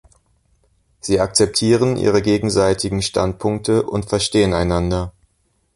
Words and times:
Sie 0.99 1.19
akzeptieren 1.19 1.95
ihre 1.95 2.23
gegenseitigen 2.23 3.03
Standpunkte 3.03 3.83
und 3.83 4.09
verstehen 4.09 4.55
einander. 4.55 5.13